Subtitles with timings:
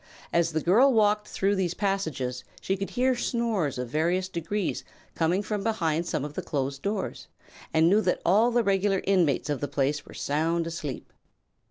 [0.33, 5.43] As the girl walked through these passages she could hear snores of various degrees coming
[5.43, 7.27] from behind some of the closed doors
[7.71, 11.13] and knew that all the regular inmates of the place were sound asleep.